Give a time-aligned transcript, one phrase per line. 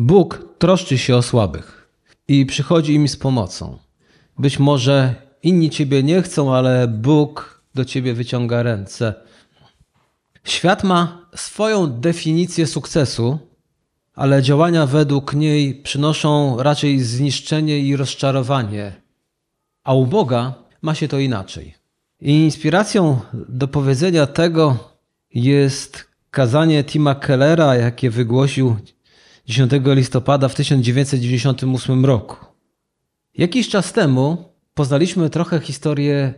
[0.00, 1.88] Bóg troszczy się o słabych
[2.28, 3.78] i przychodzi im z pomocą.
[4.38, 9.14] Być może inni ciebie nie chcą, ale Bóg do ciebie wyciąga ręce.
[10.44, 13.38] Świat ma swoją definicję sukcesu,
[14.14, 18.92] ale działania według niej przynoszą raczej zniszczenie i rozczarowanie.
[19.84, 21.74] A u Boga ma się to inaczej.
[22.20, 24.94] I inspiracją do powiedzenia tego
[25.34, 28.76] jest kazanie Tima Kellera, jakie wygłosił
[29.50, 32.36] 10 listopada w 1998 roku.
[33.34, 36.34] Jakiś czas temu poznaliśmy trochę historię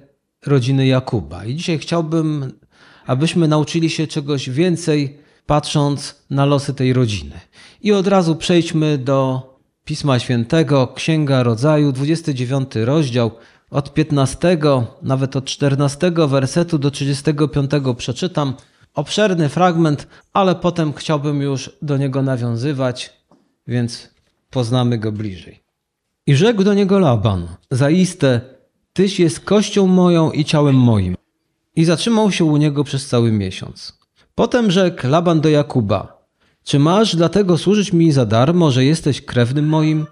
[0.47, 2.53] rodziny Jakuba i dzisiaj chciałbym,
[3.07, 7.41] abyśmy nauczyli się czegoś więcej, patrząc na losy tej rodziny.
[7.83, 9.43] I od razu przejdźmy do
[9.85, 13.31] Pisma Świętego, Księga Rodzaju, 29 rozdział,
[13.71, 14.59] od 15,
[15.03, 18.55] nawet od 14 wersetu do 35 przeczytam.
[18.95, 23.11] Obszerny fragment, ale potem chciałbym już do niego nawiązywać,
[23.67, 24.11] więc
[24.51, 25.63] poznamy go bliżej.
[26.27, 28.41] I rzekł do niego Laban: Zaiste,
[28.93, 31.17] tyś jest kością moją i ciałem moim.
[31.77, 33.99] I zatrzymał się u niego przez cały miesiąc.
[34.35, 36.27] Potem rzekł Laban do Jakuba:
[36.65, 40.07] Czy masz dlatego służyć mi za darmo, że jesteś krewnym moim?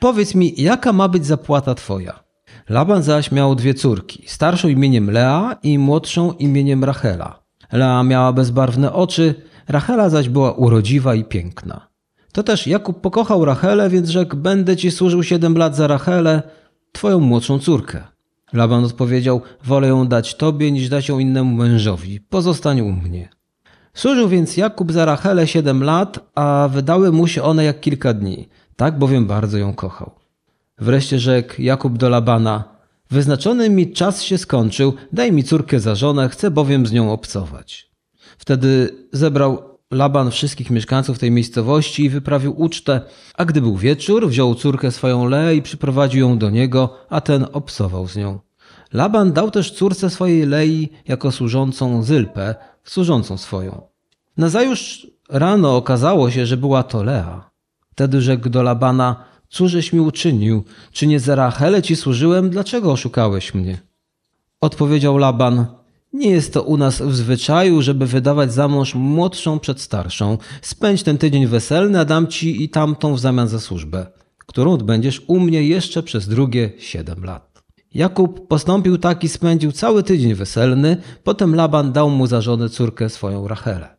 [0.00, 2.24] Powiedz mi, jaka ma być zapłata twoja?
[2.68, 7.47] Laban zaś miał dwie córki, starszą imieniem Lea i młodszą imieniem Rachela.
[7.72, 9.34] Lea miała bezbarwne oczy,
[9.68, 11.88] Rachela zaś była urodziwa i piękna.
[12.32, 16.42] To też Jakub pokochał Rachelę, więc rzekł: Będę ci służył siedem lat za Rachelę,
[16.92, 18.04] twoją młodszą córkę.
[18.52, 22.20] Laban odpowiedział: Wolę ją dać tobie, niż dać ją innemu mężowi.
[22.20, 23.28] Pozostań u mnie.
[23.94, 28.48] Służył więc Jakub za Rachelę siedem lat, a wydały mu się one jak kilka dni.
[28.76, 30.10] Tak bowiem bardzo ją kochał.
[30.78, 32.77] Wreszcie rzekł Jakub do Labana:
[33.10, 37.90] Wyznaczony mi czas się skończył, daj mi córkę za żonę, chcę bowiem z nią obcować.
[38.38, 43.00] Wtedy zebrał Laban wszystkich mieszkańców tej miejscowości i wyprawił ucztę,
[43.34, 47.46] a gdy był wieczór, wziął córkę swoją Leę i przyprowadził ją do niego, a ten
[47.52, 48.38] obcował z nią.
[48.92, 52.54] Laban dał też córce swojej Lei jako służącą Zylpę,
[52.84, 53.82] służącą swoją.
[54.36, 57.50] Nazajutrz rano okazało się, że była to Lea.
[57.90, 60.64] Wtedy rzekł do Labana, cóżeś mi uczynił?
[60.92, 62.50] Czy nie za Rachelę ci służyłem?
[62.50, 63.78] Dlaczego oszukałeś mnie?
[64.60, 65.66] Odpowiedział Laban,
[66.12, 70.38] nie jest to u nas w zwyczaju, żeby wydawać za mąż młodszą przed starszą.
[70.62, 74.06] Spędź ten tydzień weselny, a dam ci i tamtą w zamian za służbę,
[74.46, 77.62] którą odbędziesz u mnie jeszcze przez drugie siedem lat.
[77.94, 83.08] Jakub postąpił tak i spędził cały tydzień weselny, potem Laban dał mu za żonę córkę
[83.08, 83.97] swoją Rachelę.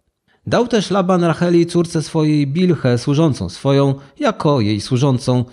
[0.50, 5.46] Dał też Laban Racheli córce swojej Bilchę, służącą swoją, jako jej służącą.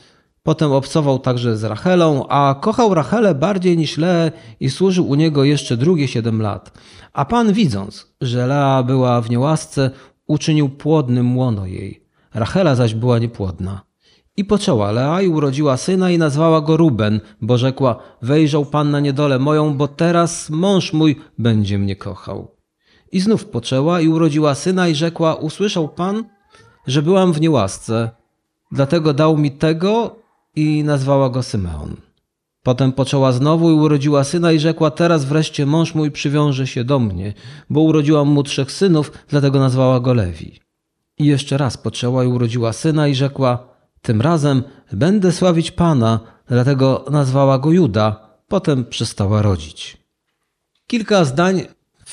[0.43, 5.45] Potem obcował także z Rachelą, a kochał Rachelę bardziej niż Leę i służył u niego
[5.45, 6.73] jeszcze drugie siedem lat.
[7.12, 9.91] A Pan widząc, że Lea była w niełasce,
[10.27, 12.03] uczynił płodnym łono jej.
[12.34, 13.81] Rachela zaś była niepłodna.
[14.37, 19.01] I poczęła Lea i urodziła syna i nazwała go Ruben, bo rzekła, wejrzał Pan na
[19.01, 22.56] niedolę moją, bo teraz mąż mój będzie mnie kochał.
[23.12, 26.25] I znów poczęła i urodziła syna i rzekła, usłyszał Pan,
[26.87, 28.11] że byłam w niełasce,
[28.72, 30.17] dlatego dał mi tego
[30.56, 31.97] i nazwała go Symeon.
[32.62, 36.99] Potem poczęła znowu i urodziła syna i rzekła, teraz wreszcie mąż mój przywiąże się do
[36.99, 37.34] mnie,
[37.71, 40.61] bo urodziłam mu trzech synów, dlatego nazwała go Lewi.
[41.19, 43.69] I jeszcze raz poczęła i urodziła syna i rzekła,
[44.03, 44.62] tym razem
[44.93, 50.06] będę sławić Pana, dlatego nazwała go Juda, potem przestała rodzić.
[50.87, 51.62] Kilka zdań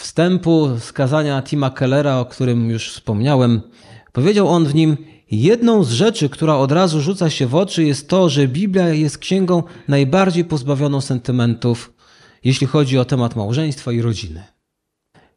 [0.03, 3.61] wstępu skazania Tima Kellera, o którym już wspomniałem,
[4.11, 4.97] powiedział on w nim:
[5.31, 9.17] Jedną z rzeczy, która od razu rzuca się w oczy, jest to, że Biblia jest
[9.17, 11.93] księgą najbardziej pozbawioną sentymentów,
[12.43, 14.43] jeśli chodzi o temat małżeństwa i rodziny.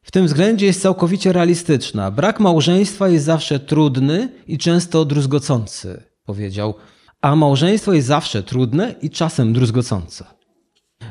[0.02, 2.10] W tym względzie jest całkowicie realistyczna.
[2.10, 6.74] Brak małżeństwa jest zawsze trudny i często druzgocący, powiedział,
[7.20, 10.24] a małżeństwo jest zawsze trudne i czasem druzgocące.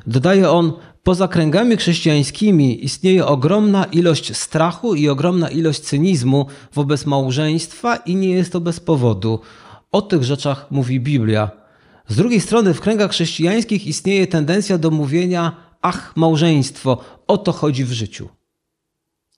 [0.08, 0.74] Dodaje on,
[1.06, 8.30] poza kręgami chrześcijańskimi istnieje ogromna ilość strachu i ogromna ilość cynizmu wobec małżeństwa i nie
[8.30, 9.40] jest to bez powodu.
[9.92, 11.52] O tych rzeczach mówi Biblia.
[12.08, 16.98] Z drugiej strony w kręgach chrześcijańskich istnieje tendencja do mówienia ach, małżeństwo,
[17.28, 18.30] o to chodzi w życiu.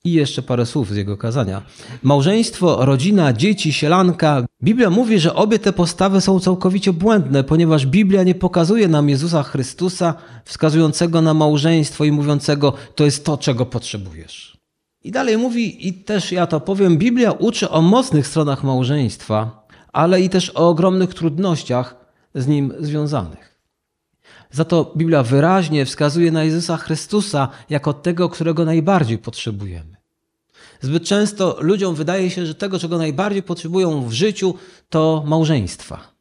[0.04, 1.62] I jeszcze parę słów z jego kazania.
[2.04, 4.47] Małżeństwo, rodzina, dzieci, sielanka.
[4.64, 9.44] Biblia mówi, że obie te postawy są całkowicie błędne, ponieważ Biblia nie pokazuje nam Jezusa
[9.44, 10.14] Chrystusa
[10.46, 14.58] wskazującego na małżeństwo i mówiącego, to jest to, czego potrzebujesz.
[15.04, 20.22] I dalej mówi, i też ja to powiem, Biblia uczy o mocnych stronach małżeństwa, ale
[20.22, 21.96] i też o ogromnych trudnościach
[22.36, 23.62] z nim związanych.
[24.52, 29.97] Za to Biblia wyraźnie wskazuje na Jezusa Chrystusa jako tego, którego najbardziej potrzebujemy.
[30.82, 34.54] Zbyt często ludziom wydaje się, że tego, czego najbardziej potrzebują w życiu,
[34.90, 36.18] to małżeństwa.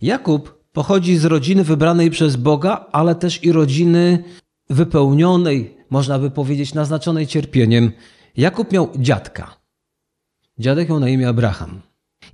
[0.00, 4.24] Jakub pochodzi z rodziny wybranej przez Boga, ale też i rodziny
[4.70, 7.92] wypełnionej, można by powiedzieć, naznaczonej cierpieniem.
[8.36, 9.56] Jakub miał dziadka.
[10.58, 11.80] Dziadek miał na imię Abraham.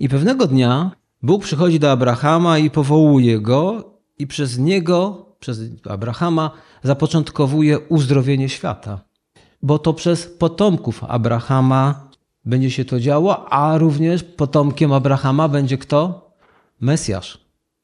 [0.01, 0.91] I pewnego dnia
[1.23, 3.85] Bóg przychodzi do Abrahama i powołuje go,
[4.19, 6.51] i przez niego, przez Abrahama,
[6.83, 9.08] zapoczątkowuje uzdrowienie świata.
[9.63, 12.09] Bo to przez potomków Abrahama
[12.45, 16.31] będzie się to działo, a również potomkiem Abrahama będzie kto?
[16.81, 17.39] Mesjasz.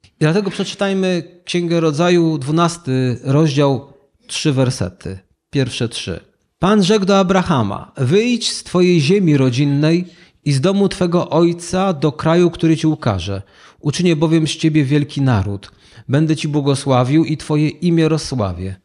[0.04, 2.92] I dlatego przeczytajmy Księgę Rodzaju, 12
[3.24, 3.92] rozdział,
[4.26, 5.18] trzy wersety.
[5.50, 6.20] Pierwsze trzy.
[6.58, 10.04] Pan rzekł do Abrahama: Wyjdź z twojej ziemi rodzinnej
[10.44, 13.42] i z domu twego ojca do kraju, który ci ukaże.
[13.80, 15.72] Uczynię bowiem z ciebie wielki naród.
[16.08, 18.76] Będę ci błogosławił i twoje imię rozsławię.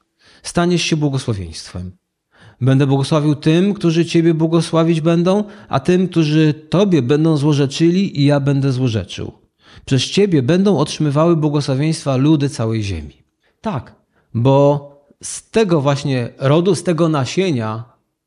[0.43, 1.91] Staniesz się błogosławieństwem.
[2.61, 8.39] Będę błogosławił tym, którzy ciebie błogosławić będą, a tym, którzy tobie będą złorzeczyli i ja
[8.39, 9.31] będę złorzeczył.
[9.85, 13.23] Przez ciebie będą otrzymywały błogosławieństwa ludy całej ziemi.
[13.61, 13.95] Tak,
[14.33, 14.89] bo
[15.23, 17.83] z tego właśnie rodu, z tego nasienia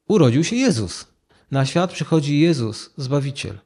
[0.09, 1.07] urodził się Jezus.
[1.51, 3.59] Na świat przychodzi Jezus, Zbawiciel.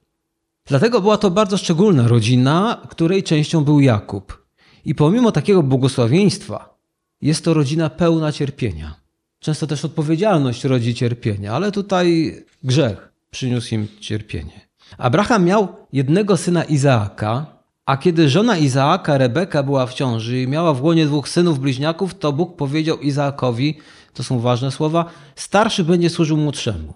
[0.66, 4.46] Dlatego była to bardzo szczególna rodzina, której częścią był Jakub.
[4.84, 6.78] I pomimo takiego błogosławieństwa,
[7.22, 9.05] jest to rodzina pełna cierpienia.
[9.46, 14.60] Często też odpowiedzialność rodzi cierpienie, ale tutaj grzech przyniósł im cierpienie.
[14.98, 17.46] Abraham miał jednego syna Izaaka,
[17.84, 22.14] a kiedy żona Izaaka, Rebeka, była w ciąży i miała w łonie dwóch synów bliźniaków,
[22.14, 23.78] to Bóg powiedział Izaakowi,
[24.14, 25.04] to są ważne słowa,
[25.36, 26.94] starszy będzie służył młodszemu.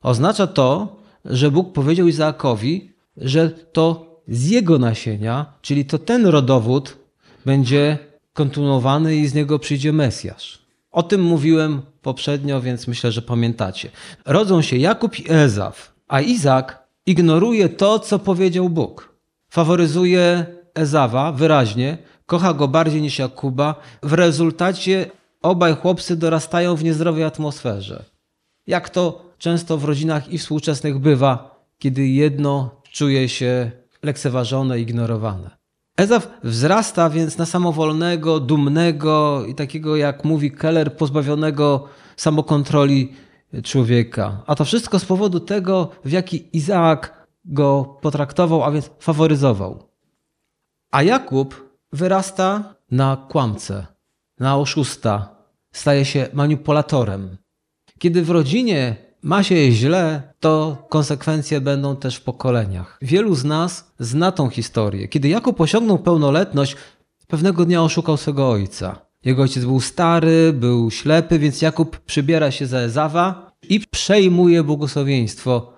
[0.00, 6.96] Oznacza to, że Bóg powiedział Izaakowi, że to z jego nasienia, czyli to ten rodowód
[7.46, 7.98] będzie
[8.32, 10.62] kontynuowany i z niego przyjdzie Mesjasz.
[10.92, 13.90] O tym mówiłem poprzednio, więc myślę, że pamiętacie.
[14.26, 19.14] Rodzą się Jakub i Ezaf, a Izak ignoruje to, co powiedział Bóg.
[19.48, 23.74] Faworyzuje Ezawa wyraźnie, kocha go bardziej niż Jakuba.
[24.02, 25.10] W rezultacie
[25.42, 28.04] obaj chłopcy dorastają w niezdrowej atmosferze.
[28.66, 33.70] Jak to często w rodzinach i współczesnych bywa, kiedy jedno czuje się
[34.02, 35.61] lekceważone, ignorowane.
[35.96, 43.12] Ezaf wzrasta więc na samowolnego, dumnego i takiego, jak mówi Keller, pozbawionego samokontroli
[43.62, 44.42] człowieka.
[44.46, 49.88] A to wszystko z powodu tego, w jaki Izaak go potraktował, a więc faworyzował.
[50.90, 53.86] A Jakub wyrasta na kłamcę,
[54.38, 55.36] na oszusta,
[55.72, 57.36] staje się manipulatorem.
[57.98, 62.98] Kiedy w rodzinie ma się źle, to konsekwencje będą też w pokoleniach.
[63.02, 65.08] Wielu z nas zna tą historię.
[65.08, 66.76] Kiedy Jakub osiągnął pełnoletność,
[67.26, 68.98] pewnego dnia oszukał swego ojca.
[69.24, 75.72] Jego ojciec był stary, był ślepy, więc Jakub przybiera się za Ezawa i przejmuje błogosławieństwo.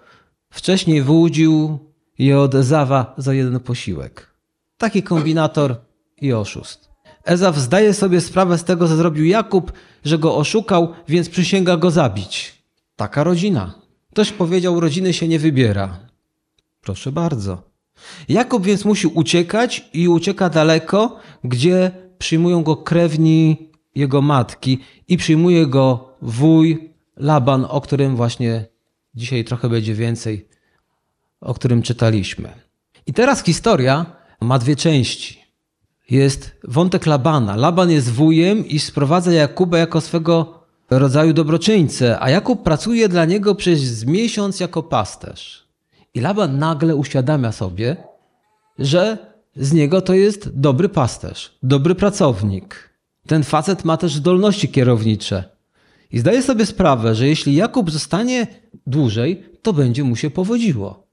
[0.50, 1.79] Wcześniej wyłudził
[2.19, 4.35] je od Ezawa za jeden posiłek.
[4.79, 5.76] Taki kombinator
[6.20, 6.88] i oszust.
[7.25, 9.73] Ezaw zdaje sobie sprawę z tego, co zrobił Jakub,
[10.05, 12.63] że go oszukał, więc przysięga go zabić.
[12.96, 13.75] Taka rodzina.
[14.11, 15.99] Ktoś powiedział, rodziny się nie wybiera.
[16.81, 17.62] Proszę bardzo.
[18.29, 25.67] Jakub więc musi uciekać i ucieka daleko, gdzie przyjmują go krewni jego matki i przyjmuje
[25.67, 28.67] go wuj Laban, o którym właśnie
[29.14, 30.49] dzisiaj trochę będzie więcej,
[31.40, 32.52] o którym czytaliśmy.
[33.06, 34.06] I teraz historia
[34.40, 35.44] ma dwie części.
[36.11, 37.57] Jest wątek Labana.
[37.57, 43.55] Laban jest wujem i sprowadza Jakuba jako swego rodzaju dobroczyńcę, a Jakub pracuje dla niego
[43.55, 45.69] przez miesiąc jako pasterz.
[46.14, 47.97] I Laban nagle uświadamia sobie,
[48.79, 49.19] że
[49.57, 52.91] z niego to jest dobry pasterz, dobry pracownik.
[53.26, 55.45] Ten facet ma też zdolności kierownicze.
[56.12, 58.47] I zdaje sobie sprawę, że jeśli Jakub zostanie
[58.87, 61.07] dłużej, to będzie mu się powodziło.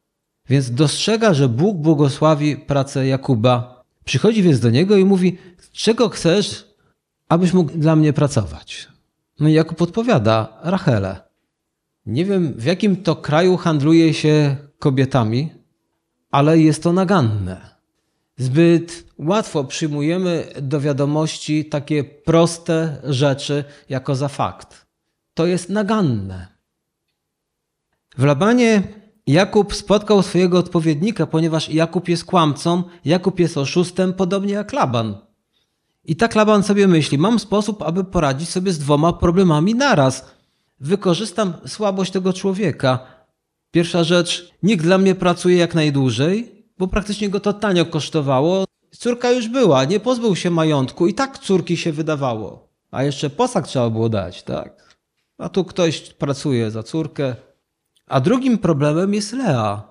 [0.50, 3.84] Więc dostrzega, że Bóg błogosławi pracę Jakuba.
[4.06, 5.38] Przychodzi więc do niego i mówi:
[5.72, 6.68] Czego chcesz,
[7.30, 8.88] abyś mógł dla mnie pracować?
[9.42, 11.22] No i Jakub odpowiada, Rachele.
[12.06, 15.50] Nie wiem, w jakim to kraju handluje się kobietami,
[16.32, 17.76] ale jest to naganne.
[18.38, 24.86] Zbyt łatwo przyjmujemy do wiadomości takie proste rzeczy jako za fakt.
[25.34, 26.48] To jest naganne.
[28.18, 28.84] W Labanie
[29.28, 35.31] Jakub spotkał swojego odpowiednika, ponieważ Jakub jest kłamcą, Jakub jest oszustem, podobnie jak Laban.
[36.06, 40.26] I tak Laban sobie myśli, mam sposób, aby poradzić sobie z dwoma problemami naraz.
[40.80, 43.00] Wykorzystam słabość tego człowieka.
[43.72, 48.66] Pierwsza rzecz, nikt dla mnie pracuje jak najdłużej, bo praktycznie go to tanio kosztowało.
[48.92, 52.70] Córka już była, nie pozbył się majątku i tak córki się wydawało.
[52.92, 54.98] A jeszcze posag trzeba było dać, tak?
[55.38, 57.36] A tu ktoś pracuje za córkę.
[58.08, 59.82] A drugim problemem jest Lea,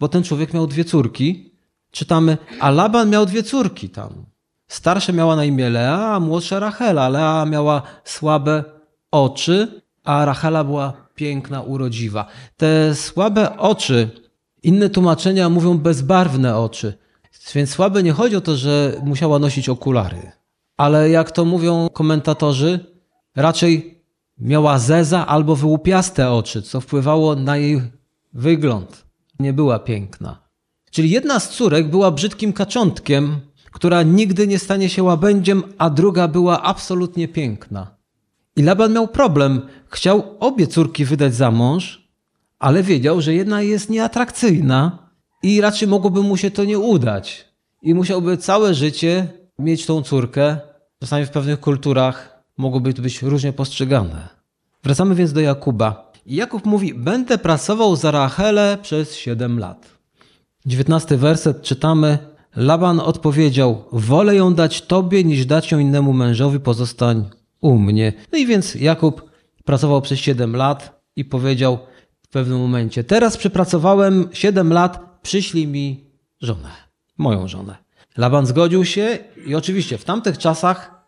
[0.00, 1.52] bo ten człowiek miał dwie córki.
[1.90, 4.29] Czytamy, a Laban miał dwie córki tam.
[4.70, 7.08] Starsza miała na imię Lea, a młodsza Rachela.
[7.08, 8.64] Lea miała słabe
[9.10, 12.26] oczy, a Rachela była piękna, urodziwa.
[12.56, 14.10] Te słabe oczy,
[14.62, 16.98] inne tłumaczenia mówią bezbarwne oczy.
[17.54, 20.32] Więc słabe nie chodzi o to, że musiała nosić okulary.
[20.76, 22.80] Ale jak to mówią komentatorzy,
[23.36, 24.02] raczej
[24.38, 27.82] miała zeza albo wyłupiaste oczy, co wpływało na jej
[28.32, 29.06] wygląd.
[29.38, 30.50] Nie była piękna.
[30.90, 36.28] Czyli jedna z córek była brzydkim kaczątkiem, która nigdy nie stanie się łabędziem, a druga
[36.28, 37.94] była absolutnie piękna.
[38.56, 39.62] I Laban miał problem.
[39.88, 42.08] Chciał obie córki wydać za mąż,
[42.58, 45.10] ale wiedział, że jedna jest nieatrakcyjna
[45.42, 47.44] i raczej mogłoby mu się to nie udać.
[47.82, 50.58] I musiałby całe życie mieć tą córkę.
[51.00, 54.28] Czasami w pewnych kulturach mogłoby to być różnie postrzegane.
[54.84, 56.12] Wracamy więc do Jakuba.
[56.26, 59.86] Jakub mówi: Będę pracował za Rachelę przez 7 lat.
[60.66, 62.18] 19 werset czytamy:
[62.56, 67.30] Laban odpowiedział: Wolę ją dać tobie, niż dać ją innemu mężowi, pozostań
[67.60, 68.12] u mnie.
[68.32, 69.30] No i więc Jakub
[69.64, 71.78] pracował przez 7 lat i powiedział
[72.22, 76.04] w pewnym momencie: Teraz przepracowałem 7 lat, przyślij mi
[76.40, 76.70] żonę,
[77.18, 77.76] moją żonę.
[78.16, 81.04] Laban zgodził się i oczywiście w tamtych czasach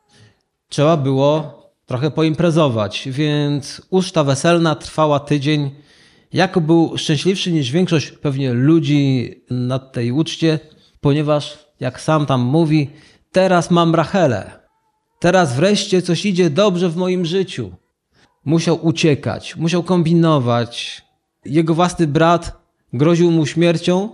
[0.68, 5.70] trzeba było trochę poimprezować, więc uczta weselna trwała tydzień.
[6.32, 10.58] Jakub był szczęśliwszy niż większość pewnie ludzi na tej uczcie,
[11.02, 12.90] ponieważ, jak sam tam mówi,
[13.32, 14.50] teraz mam Rachelę.
[15.20, 17.72] Teraz wreszcie coś idzie dobrze w moim życiu.
[18.44, 21.02] Musiał uciekać, musiał kombinować.
[21.44, 22.56] Jego własny brat
[22.92, 24.08] groził mu śmiercią.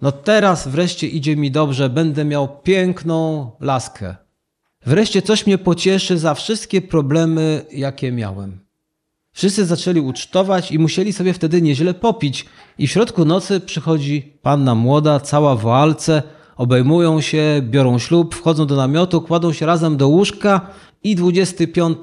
[0.00, 4.16] No teraz wreszcie idzie mi dobrze, będę miał piękną laskę.
[4.86, 8.65] Wreszcie coś mnie pocieszy za wszystkie problemy, jakie miałem.
[9.36, 12.46] Wszyscy zaczęli ucztować i musieli sobie wtedy nieźle popić.
[12.78, 16.22] I w środku nocy przychodzi panna młoda, cała w walce,
[16.56, 20.60] obejmują się, biorą ślub, wchodzą do namiotu, kładą się razem do łóżka
[21.02, 21.98] i 25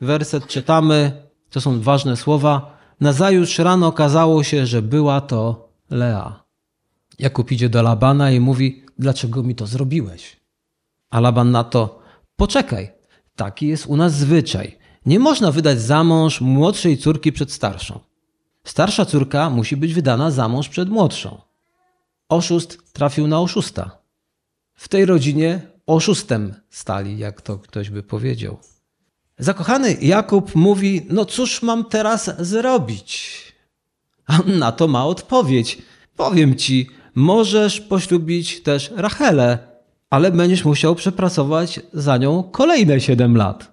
[0.00, 1.12] werset czytamy,
[1.50, 2.78] to są ważne słowa.
[3.00, 6.44] Nazajutrz rano okazało się, że była to Lea.
[7.18, 10.36] Jakub idzie do Labana i mówi, dlaczego mi to zrobiłeś?
[11.10, 12.02] A Laban na to,
[12.36, 12.90] poczekaj,
[13.36, 14.81] taki jest u nas zwyczaj.
[15.06, 18.00] Nie można wydać za mąż młodszej córki przed starszą.
[18.64, 21.40] Starsza córka musi być wydana za mąż przed młodszą.
[22.28, 23.98] Oszust trafił na oszusta.
[24.74, 28.58] W tej rodzinie oszustem stali, jak to ktoś by powiedział.
[29.38, 33.42] Zakochany Jakub mówi: No cóż mam teraz zrobić?
[34.26, 35.78] A na to ma odpowiedź:
[36.16, 39.58] Powiem ci, możesz poślubić też Rachelę,
[40.10, 43.71] ale będziesz musiał przepracować za nią kolejne 7 lat.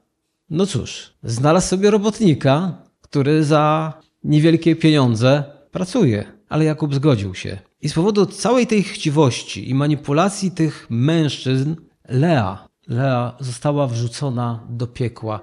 [0.49, 7.59] No cóż, znalazł sobie robotnika, który za niewielkie pieniądze pracuje, ale Jakub zgodził się.
[7.81, 11.75] I z powodu całej tej chciwości i manipulacji tych mężczyzn,
[12.09, 15.39] Lea, Lea została wrzucona do piekła,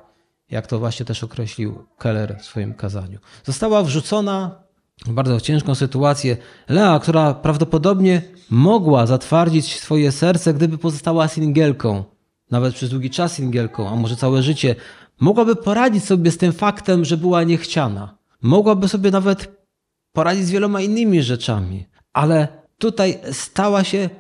[0.51, 3.19] jak to właśnie też określił Keller w swoim kazaniu.
[3.45, 4.63] Została wrzucona
[5.07, 6.37] w bardzo ciężką sytuację.
[6.69, 12.05] Lea, która prawdopodobnie mogła zatwardzić swoje serce, gdyby pozostała singielką,
[12.51, 14.75] nawet przez długi czas singielką, a może całe życie,
[15.21, 18.19] mogłaby poradzić sobie z tym faktem, że była niechciana.
[18.43, 19.67] Mogłaby sobie nawet
[20.13, 22.49] poradzić z wieloma innymi rzeczami, ale
[22.79, 24.11] tutaj stała się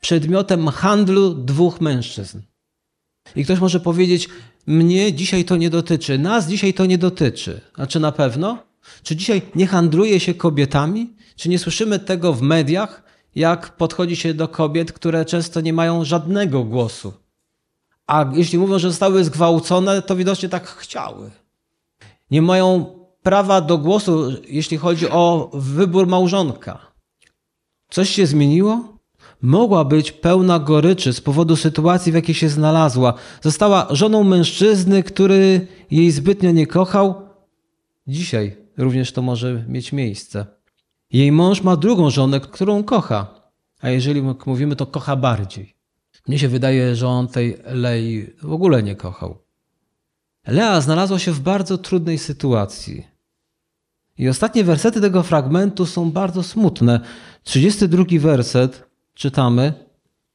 [0.00, 2.40] przedmiotem handlu dwóch mężczyzn.
[3.36, 4.28] I ktoś może powiedzieć:
[4.66, 7.60] Mnie dzisiaj to nie dotyczy, nas dzisiaj to nie dotyczy.
[7.76, 8.58] A czy na pewno?
[9.02, 11.16] Czy dzisiaj nie handluje się kobietami?
[11.36, 13.02] Czy nie słyszymy tego w mediach,
[13.34, 17.21] jak podchodzi się do kobiet, które często nie mają żadnego głosu?
[18.12, 21.30] A jeśli mówią, że zostały zgwałcone, to widocznie tak chciały.
[22.30, 22.86] Nie mają
[23.22, 26.78] prawa do głosu, jeśli chodzi o wybór małżonka.
[27.90, 28.98] Coś się zmieniło?
[29.42, 33.14] Mogła być pełna goryczy z powodu sytuacji, w jakiej się znalazła.
[33.42, 37.28] Została żoną mężczyzny, który jej zbytnio nie kochał.
[38.06, 40.46] Dzisiaj również to może mieć miejsce.
[41.10, 43.26] Jej mąż ma drugą żonę, którą kocha,
[43.80, 45.81] a jeżeli mówimy, to kocha bardziej.
[46.28, 49.38] Mnie się wydaje, że on tej Lei w ogóle nie kochał.
[50.46, 53.06] Lea znalazła się w bardzo trudnej sytuacji.
[54.18, 57.00] I ostatnie wersety tego fragmentu są bardzo smutne.
[57.42, 59.72] 32 werset czytamy: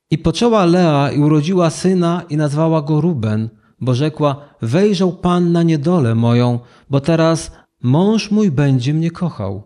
[0.09, 3.49] I poczęła Lea i urodziła syna i nazwała go Ruben,
[3.81, 7.51] bo rzekła: Wejrzał Pan na niedolę moją, bo teraz
[7.83, 9.63] mąż mój będzie mnie kochał.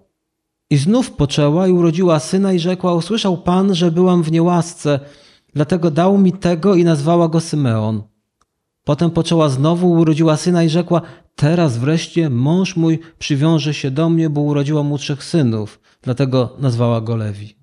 [0.70, 5.00] I znów poczęła i urodziła syna i rzekła: Usłyszał Pan, że byłam w niełasce,
[5.54, 8.04] dlatego dał mi tego i nazwała go Symeon.
[8.84, 11.02] Potem poczęła znowu, urodziła syna i rzekła:
[11.36, 17.02] teraz wreszcie mąż mój przywiąże się do mnie, bo urodziła mu trzech synów, dlatego nazwała
[17.02, 17.56] go Lewi.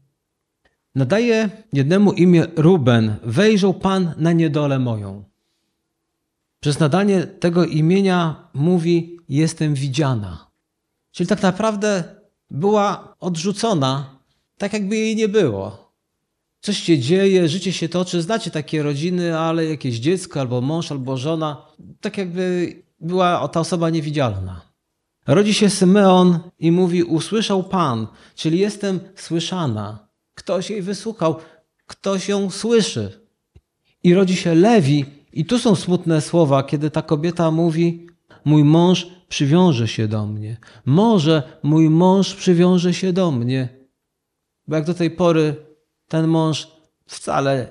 [0.95, 5.25] Nadaje jednemu imię Ruben, wejrzał Pan na niedolę moją.
[6.61, 10.50] Przez nadanie tego imienia mówi: Jestem widziana.
[11.11, 12.04] Czyli tak naprawdę
[12.50, 14.18] była odrzucona,
[14.59, 15.88] tak jakby jej nie było.
[16.61, 18.23] Coś się dzieje, życie się toczy.
[18.23, 21.67] Znacie takie rodziny, ale jakieś dziecko, albo mąż, albo żona,
[22.00, 24.61] tak jakby była ta osoba niewidzialna.
[25.27, 30.09] Rodzi się Symeon i mówi: Usłyszał Pan, czyli jestem słyszana.
[30.35, 31.37] Ktoś jej wysłuchał,
[31.87, 33.29] ktoś ją słyszy.
[34.03, 38.07] I rodzi się Lewi, i tu są smutne słowa, kiedy ta kobieta mówi:
[38.45, 40.57] Mój mąż przywiąże się do mnie.
[40.85, 43.69] Może mój mąż przywiąże się do mnie.
[44.67, 45.68] Bo jak do tej pory
[46.09, 46.69] ten mąż
[47.07, 47.69] wcale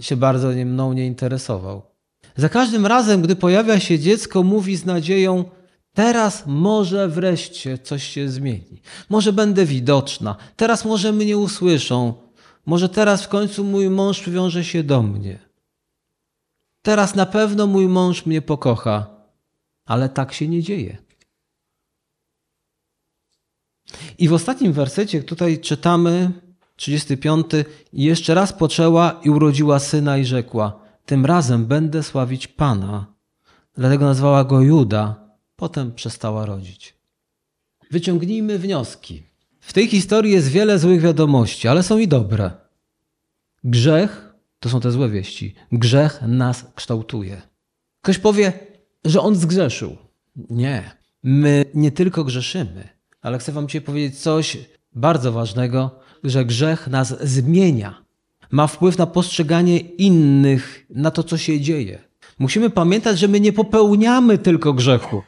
[0.00, 1.82] się bardzo mną nie interesował.
[2.36, 5.44] Za każdym razem, gdy pojawia się dziecko, mówi z nadzieją:
[5.94, 8.82] Teraz może wreszcie coś się zmieni.
[9.08, 10.36] Może będę widoczna.
[10.56, 12.14] Teraz może mnie usłyszą.
[12.66, 15.38] Może teraz w końcu mój mąż przywiąże się do mnie.
[16.82, 19.06] Teraz na pewno mój mąż mnie pokocha,
[19.84, 20.96] ale tak się nie dzieje.
[24.18, 26.30] I w ostatnim wersecie tutaj czytamy,
[26.76, 27.46] 35,
[27.92, 33.14] jeszcze raz poczęła i urodziła syna i rzekła, tym razem będę sławić Pana.
[33.76, 36.94] Dlatego nazwała go Juda, potem przestała rodzić.
[37.90, 39.22] Wyciągnijmy wnioski.
[39.60, 42.50] W tej historii jest wiele złych wiadomości, ale są i dobre.
[43.64, 45.54] Grzech to są te złe wieści.
[45.72, 47.42] Grzech nas kształtuje.
[48.02, 48.52] Ktoś powie,
[49.04, 49.96] że on zgrzeszył.
[50.50, 50.90] Nie.
[51.22, 52.88] My nie tylko grzeszymy,
[53.22, 54.58] ale chcę Wam dzisiaj powiedzieć coś
[54.92, 58.04] bardzo ważnego, że grzech nas zmienia.
[58.50, 61.98] Ma wpływ na postrzeganie innych, na to, co się dzieje.
[62.38, 65.22] Musimy pamiętać, że my nie popełniamy tylko grzechu.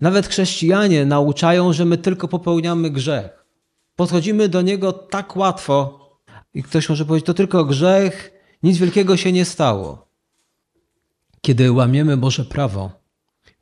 [0.00, 3.46] Nawet chrześcijanie nauczają, że my tylko popełniamy grzech.
[3.96, 6.06] Podchodzimy do niego tak łatwo,
[6.54, 10.08] i ktoś może powiedzieć, to tylko grzech, nic wielkiego się nie stało.
[11.40, 12.90] Kiedy łamiemy Boże prawo,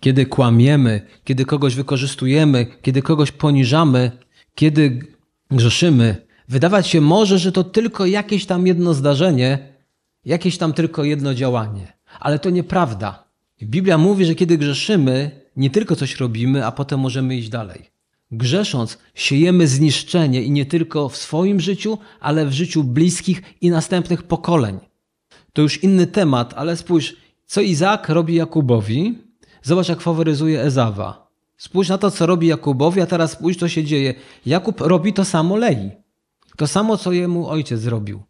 [0.00, 4.10] kiedy kłamiemy, kiedy kogoś wykorzystujemy, kiedy kogoś poniżamy,
[4.54, 5.00] kiedy
[5.50, 9.74] grzeszymy, wydawać się może, że to tylko jakieś tam jedno zdarzenie,
[10.24, 11.92] jakieś tam tylko jedno działanie.
[12.20, 13.24] Ale to nieprawda.
[13.62, 17.90] Biblia mówi, że kiedy grzeszymy, nie tylko coś robimy, a potem możemy iść dalej.
[18.30, 24.22] Grzesząc, siejemy zniszczenie i nie tylko w swoim życiu, ale w życiu bliskich i następnych
[24.22, 24.78] pokoleń.
[25.52, 29.18] To już inny temat, ale spójrz, co Izaak robi Jakubowi.
[29.62, 31.30] Zobacz, jak faworyzuje Ezawa.
[31.56, 34.14] Spójrz na to, co robi Jakubowi, a teraz spójrz, co się dzieje.
[34.46, 35.90] Jakub robi to samo Lei.
[36.56, 38.22] To samo, co jemu ojciec zrobił.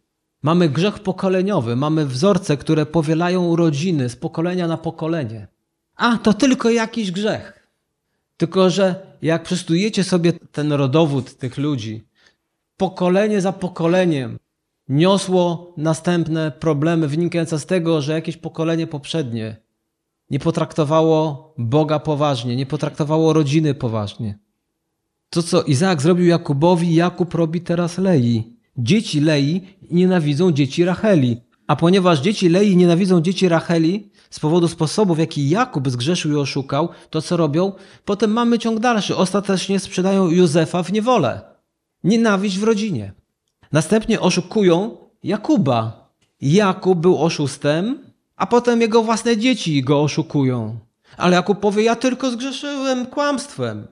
[0.43, 5.49] Mamy grzech pokoleniowy, mamy wzorce, które powielają rodziny z pokolenia na pokolenie.
[5.97, 7.69] A, to tylko jakiś grzech.
[8.37, 12.07] Tylko, że jak przystujecie sobie ten rodowód tych ludzi,
[12.77, 14.39] pokolenie za pokoleniem
[14.89, 19.57] niosło następne problemy wynikające z tego, że jakieś pokolenie poprzednie
[20.31, 24.39] nie potraktowało Boga poważnie, nie potraktowało rodziny poważnie.
[25.35, 28.57] To, co Izaak zrobił Jakubowi, Jakub robi teraz Lei.
[28.77, 31.41] Dzieci Lei nienawidzą dzieci Racheli.
[31.67, 36.37] A ponieważ dzieci Lei nienawidzą dzieci Racheli z powodu sposobu, w jaki Jakub zgrzeszył i
[36.37, 37.73] oszukał, to co robią?
[38.05, 39.17] Potem mamy ciąg dalszy.
[39.17, 41.41] Ostatecznie sprzedają Józefa w niewolę.
[42.05, 43.13] Nienawiść w rodzinie.
[43.73, 46.11] Następnie oszukują Jakuba.
[46.41, 47.99] Jakub był oszustem,
[48.37, 50.79] a potem jego własne dzieci go oszukują.
[51.17, 53.87] Ale Jakub powie, ja tylko zgrzeszyłem kłamstwem.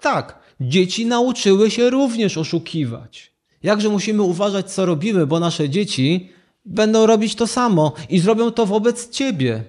[0.00, 3.32] Tak, dzieci nauczyły się również oszukiwać.
[3.62, 6.28] Jakże musimy uważać, co robimy, bo nasze dzieci
[6.64, 9.64] będą robić to samo i zrobią to wobec ciebie.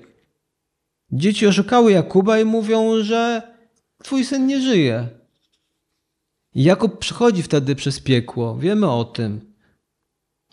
[1.12, 3.42] Dzieci oszukały Jakuba i mówią, że
[4.04, 5.08] twój syn nie żyje.
[6.56, 9.54] Jakub przychodzi wtedy przez piekło, wiemy o tym.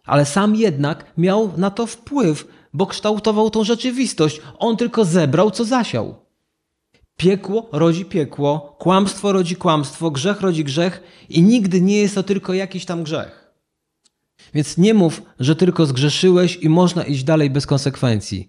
[0.04, 4.40] Ale sam jednak miał na to wpływ, bo kształtował tą rzeczywistość.
[4.58, 6.14] On tylko zebrał, co zasiał.
[7.20, 12.54] Piekło rodzi piekło, kłamstwo rodzi kłamstwo, grzech rodzi grzech i nigdy nie jest to tylko
[12.54, 13.52] jakiś tam grzech.
[14.54, 18.48] Więc nie mów, że tylko zgrzeszyłeś i można iść dalej bez konsekwencji.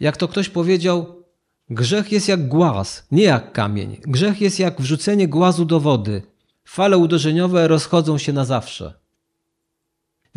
[0.00, 1.24] Jak to ktoś powiedział,
[1.70, 3.96] grzech jest jak głaz, nie jak kamień.
[4.02, 6.22] Grzech jest jak wrzucenie głazu do wody.
[6.64, 8.94] Fale uderzeniowe rozchodzą się na zawsze.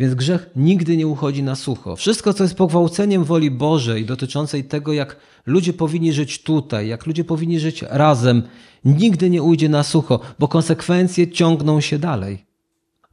[0.00, 1.96] Więc grzech nigdy nie uchodzi na sucho.
[1.96, 7.24] Wszystko, co jest pogwałceniem woli Bożej, dotyczącej tego, jak ludzie powinni żyć tutaj, jak ludzie
[7.24, 8.42] powinni żyć razem,
[8.84, 12.46] nigdy nie ujdzie na sucho, bo konsekwencje ciągną się dalej.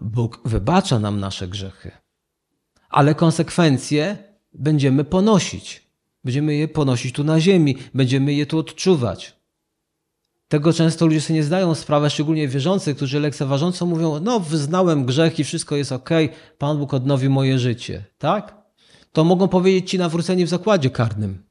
[0.02, 1.92] Bóg wybacza nam nasze grzechy,
[2.90, 4.18] ale konsekwencje
[4.54, 5.88] będziemy ponosić.
[6.24, 9.37] Będziemy je ponosić tu na ziemi, będziemy je tu odczuwać.
[10.48, 15.40] Tego często ludzie sobie nie zdają sprawy, szczególnie wierzący, którzy lekceważąco mówią: No, wyznałem grzech
[15.40, 16.10] i wszystko jest ok,
[16.58, 18.04] Pan Bóg odnowi moje życie.
[18.18, 18.58] Tak?
[19.12, 21.44] To mogą powiedzieć ci nawróceni w zakładzie karnym,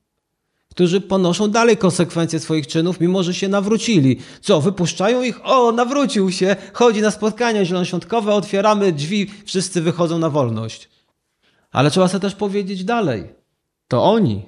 [0.70, 4.18] którzy ponoszą dalej konsekwencje swoich czynów, mimo że się nawrócili.
[4.40, 5.46] Co, wypuszczają ich?
[5.46, 10.88] O, nawrócił się, chodzi na spotkania zielonoświątkowe, otwieramy drzwi, wszyscy wychodzą na wolność.
[11.72, 13.24] Ale trzeba sobie też powiedzieć dalej.
[13.88, 14.42] To oni.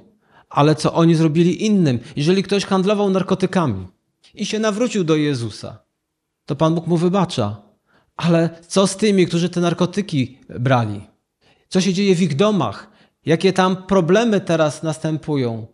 [0.50, 1.98] Ale co oni zrobili innym?
[2.16, 3.86] Jeżeli ktoś handlował narkotykami,
[4.34, 5.78] i się nawrócił do Jezusa,
[6.46, 7.68] to Pan Bóg mu wybacza.
[8.16, 11.00] Ale co z tymi, którzy te narkotyki brali?
[11.68, 12.90] Co się dzieje w ich domach?
[13.26, 15.66] Jakie tam problemy teraz następują?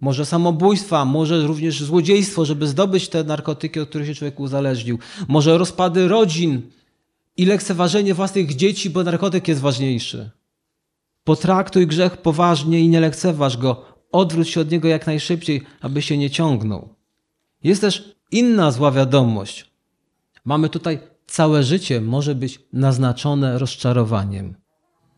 [0.00, 4.98] Może samobójstwa, może również złodziejstwo, żeby zdobyć te narkotyki, od których się człowiek uzależnił.
[5.28, 6.62] Może rozpady rodzin
[7.36, 10.30] i lekceważenie własnych dzieci, bo narkotyk jest ważniejszy.
[11.24, 13.84] Potraktuj grzech poważnie i nie lekceważ go.
[14.12, 16.97] Odwróć się od niego jak najszybciej, aby się nie ciągnął.
[17.64, 19.70] Jest też inna zła wiadomość.
[20.44, 24.54] Mamy tutaj całe życie może być naznaczone rozczarowaniem.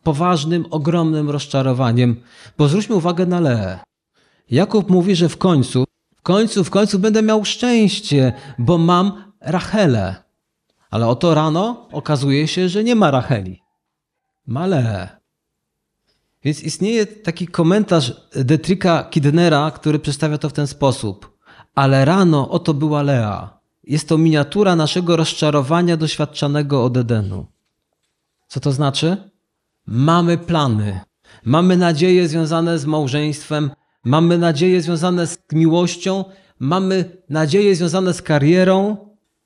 [0.03, 2.23] Poważnym, ogromnym rozczarowaniem.
[2.59, 3.79] Bo zwróćmy uwagę na Leę.
[4.51, 5.85] Jakub mówi, że w końcu,
[6.17, 10.15] w końcu, w końcu będę miał szczęście, bo mam Rachelę.
[10.91, 13.63] Ale oto rano okazuje się, że nie ma Racheli.
[14.47, 15.09] Ma Leę.
[16.45, 21.39] Więc istnieje taki komentarz Detrika Kidnera, który przedstawia to w ten sposób
[21.81, 23.61] ale rano oto była Lea.
[23.85, 27.47] Jest to miniatura naszego rozczarowania doświadczanego od Edenu.
[28.49, 29.17] Co to znaczy?
[29.87, 31.01] Mamy plany,
[31.45, 33.71] mamy nadzieje związane z małżeństwem,
[34.05, 36.25] mamy nadzieje związane z miłością,
[36.59, 38.97] mamy nadzieje związane z karierą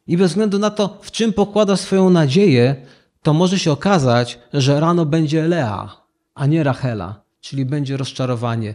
[0.07, 2.87] i bez względu na to, w czym pokłada swoją nadzieję,
[3.23, 5.89] to może się okazać, że rano będzie Lea,
[6.35, 8.75] a nie Rachela, czyli będzie rozczarowanie.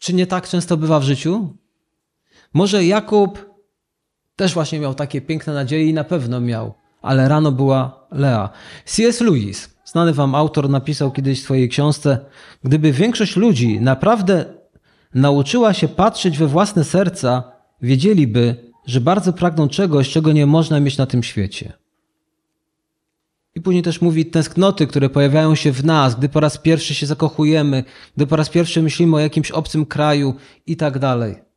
[0.00, 1.56] Czy nie tak często bywa w życiu?
[2.54, 3.48] Może Jakub
[4.36, 8.48] też właśnie miał takie piękne nadzieje i na pewno miał, ale rano była Lea.
[8.84, 9.20] C.S.
[9.20, 12.18] Lewis, znany wam autor, napisał kiedyś w swojej książce:
[12.64, 14.44] Gdyby większość ludzi naprawdę
[15.14, 20.98] nauczyła się patrzeć we własne serca, wiedzieliby, że bardzo pragną czegoś, czego nie można mieć
[20.98, 21.72] na tym świecie.
[23.54, 27.06] I później też mówi tęsknoty, które pojawiają się w nas, gdy po raz pierwszy się
[27.06, 27.84] zakochujemy,
[28.16, 30.34] gdy po raz pierwszy myślimy o jakimś obcym kraju
[30.66, 31.47] i tak dalej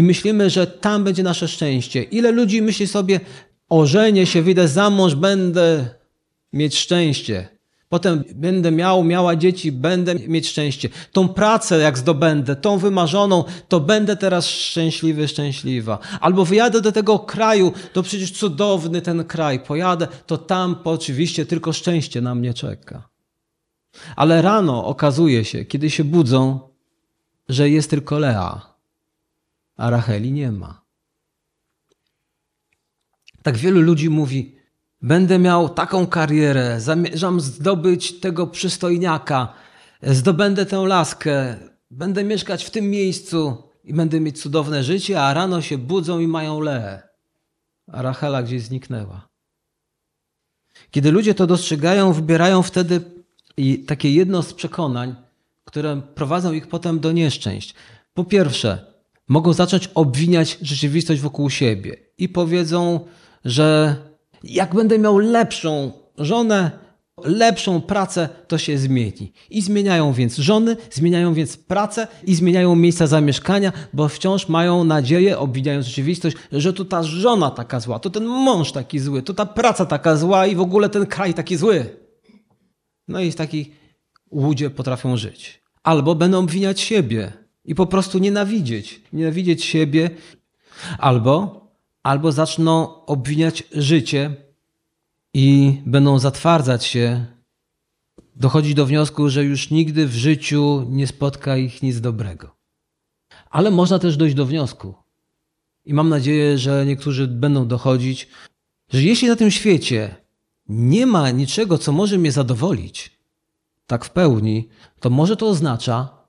[0.00, 2.02] i myślimy, że tam będzie nasze szczęście.
[2.02, 3.20] Ile ludzi myśli sobie,
[3.68, 5.88] ożenię się, wyjdę za mąż, będę
[6.52, 7.48] mieć szczęście.
[7.88, 10.88] Potem będę miał, miała dzieci, będę mieć szczęście.
[11.12, 15.98] Tą pracę, jak zdobędę, tą wymarzoną, to będę teraz szczęśliwy, szczęśliwa.
[16.20, 19.60] Albo wyjadę do tego kraju, to przecież cudowny ten kraj.
[19.60, 23.08] Pojadę, to tam oczywiście tylko szczęście na mnie czeka.
[24.16, 26.60] Ale rano okazuje się, kiedy się budzą,
[27.48, 28.69] że jest tylko Lea
[29.80, 30.82] a Racheli nie ma.
[33.42, 34.56] Tak wielu ludzi mówi:
[35.02, 39.54] Będę miał taką karierę, zamierzam zdobyć tego przystojniaka,
[40.02, 41.56] zdobędę tę laskę,
[41.90, 46.26] będę mieszkać w tym miejscu i będę mieć cudowne życie, a rano się budzą i
[46.26, 47.02] mają Leę.
[47.92, 49.28] A Rachela gdzieś zniknęła.
[50.90, 53.00] Kiedy ludzie to dostrzegają, wybierają wtedy
[53.86, 55.14] takie jedno z przekonań,
[55.64, 57.74] które prowadzą ich potem do nieszczęść.
[58.14, 58.89] Po pierwsze,
[59.30, 63.00] mogą zacząć obwiniać rzeczywistość wokół siebie i powiedzą,
[63.44, 63.96] że
[64.44, 66.70] jak będę miał lepszą żonę,
[67.24, 69.32] lepszą pracę, to się zmieni.
[69.50, 75.38] I zmieniają więc żony, zmieniają więc pracę i zmieniają miejsca zamieszkania, bo wciąż mają nadzieję,
[75.38, 79.46] obwiniając rzeczywistość, że to ta żona taka zła, to ten mąż taki zły, to ta
[79.46, 81.86] praca taka zła i w ogóle ten kraj taki zły.
[83.08, 83.72] No i w takiej
[84.30, 85.62] łudzie potrafią żyć.
[85.82, 90.10] Albo będą obwiniać siebie, i po prostu nienawidzieć, nienawidzieć siebie,
[90.98, 91.60] albo,
[92.02, 94.34] albo zaczną obwiniać życie
[95.34, 97.26] i będą zatwardzać się,
[98.36, 102.56] dochodzić do wniosku, że już nigdy w życiu nie spotka ich nic dobrego.
[103.50, 104.94] Ale można też dojść do wniosku,
[105.84, 108.28] i mam nadzieję, że niektórzy będą dochodzić,
[108.92, 110.16] że jeśli na tym świecie
[110.68, 113.20] nie ma niczego, co może mnie zadowolić,
[113.86, 114.68] tak w pełni,
[115.00, 116.19] to może to oznacza,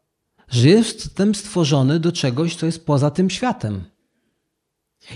[0.52, 3.84] że jestem stworzony do czegoś, co jest poza tym światem.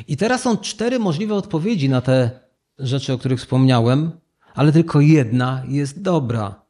[0.07, 2.39] I teraz są cztery możliwe odpowiedzi na te
[2.79, 4.11] rzeczy, o których wspomniałem,
[4.55, 6.61] ale tylko jedna jest dobra,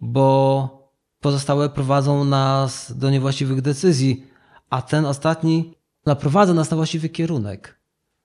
[0.00, 0.68] bo
[1.20, 4.26] pozostałe prowadzą nas do niewłaściwych decyzji,
[4.70, 5.74] a ten ostatni
[6.06, 7.78] naprowadza nas na właściwy kierunek.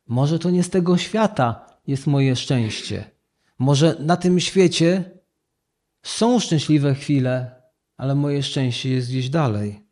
[0.08, 3.12] Może to nie z tego świata jest moje szczęście.
[3.60, 5.12] Może na tym świecie
[6.04, 7.59] są szczęśliwe chwile,
[8.00, 9.84] ale moje szczęście jest gdzieś dalej.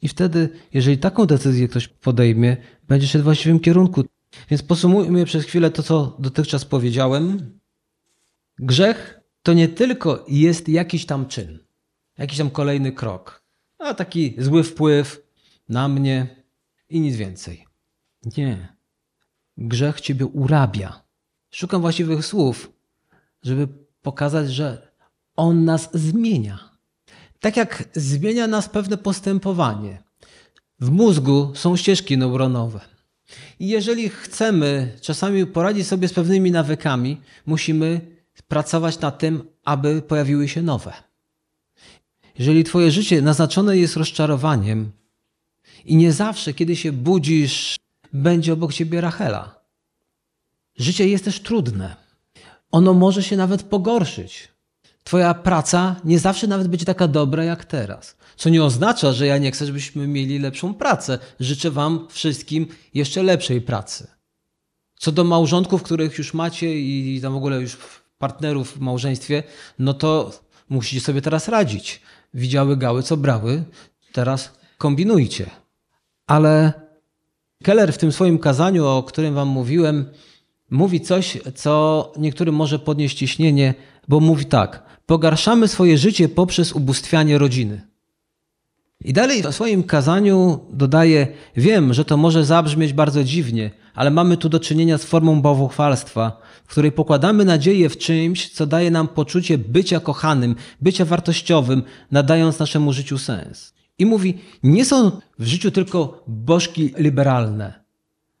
[0.00, 2.56] I wtedy, jeżeli taką decyzję ktoś podejmie,
[2.88, 4.04] będzie szedł w właściwym kierunku.
[4.50, 7.58] Więc posumujmy przez chwilę to, co dotychczas powiedziałem.
[8.58, 11.58] Grzech to nie tylko jest jakiś tam czyn,
[12.18, 13.44] jakiś tam kolejny krok,
[13.78, 15.26] a taki zły wpływ
[15.68, 16.44] na mnie
[16.88, 17.66] i nic więcej.
[18.36, 18.76] Nie.
[19.56, 21.02] Grzech ciebie urabia.
[21.50, 22.72] Szukam właściwych słów,
[23.42, 23.68] żeby
[24.02, 24.92] pokazać, że
[25.36, 26.71] on nas zmienia.
[27.42, 30.02] Tak jak zmienia nas pewne postępowanie.
[30.80, 32.80] W mózgu są ścieżki neuronowe.
[33.60, 38.00] I jeżeli chcemy czasami poradzić sobie z pewnymi nawykami, musimy
[38.48, 40.92] pracować nad tym, aby pojawiły się nowe.
[42.38, 44.92] Jeżeli Twoje życie naznaczone jest rozczarowaniem
[45.84, 47.76] i nie zawsze, kiedy się budzisz,
[48.12, 49.60] będzie obok Ciebie Rachela.
[50.76, 51.96] Życie jest też trudne.
[52.70, 54.51] Ono może się nawet pogorszyć.
[55.04, 58.16] Twoja praca nie zawsze nawet będzie taka dobra jak teraz.
[58.36, 61.18] Co nie oznacza, że ja nie chcę, żebyśmy mieli lepszą pracę.
[61.40, 64.06] Życzę Wam wszystkim jeszcze lepszej pracy.
[64.98, 67.76] Co do małżonków, których już macie i tam w ogóle już
[68.18, 69.42] partnerów w małżeństwie,
[69.78, 70.30] no to
[70.68, 72.00] musicie sobie teraz radzić.
[72.34, 73.64] Widziały gały, co brały,
[74.12, 75.50] teraz kombinujcie.
[76.26, 76.72] Ale
[77.62, 80.10] Keller w tym swoim kazaniu, o którym Wam mówiłem,
[80.70, 83.74] mówi coś, co niektórym może podnieść ciśnienie,
[84.08, 87.80] bo mówi tak: pogarszamy swoje życie poprzez ubóstwianie rodziny.
[89.04, 94.36] I dalej w swoim kazaniu dodaje: Wiem, że to może zabrzmieć bardzo dziwnie, ale mamy
[94.36, 99.08] tu do czynienia z formą bałwochwalstwa, w której pokładamy nadzieję w czymś, co daje nam
[99.08, 103.74] poczucie bycia kochanym, bycia wartościowym, nadając naszemu życiu sens.
[103.98, 107.81] I mówi: Nie są w życiu tylko bożki liberalne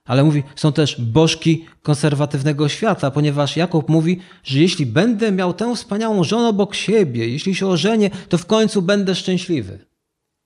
[0.04, 5.76] ale mówi, są też bożki konserwatywnego świata, ponieważ Jakub mówi, że jeśli będę miał tę
[5.76, 9.86] wspaniałą żonę obok siebie, jeśli się ożenię, to w końcu będę szczęśliwy.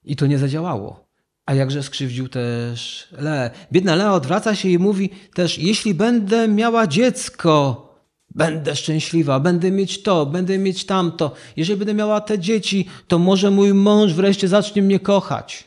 [0.05, 1.07] I to nie zadziałało.
[1.47, 3.51] A jakże skrzywdził też Le.
[3.73, 7.87] Biedna Lea odwraca się i mówi też, jeśli będę miała dziecko,
[8.35, 11.35] będę szczęśliwa, będę mieć to, będę mieć tamto.
[11.57, 15.65] Jeżeli będę miała te dzieci, to może mój mąż wreszcie zacznie mnie kochać.